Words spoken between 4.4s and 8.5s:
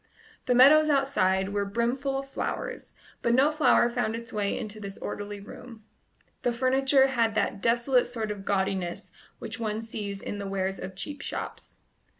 into this orderly room. The furniture had that desolate sort of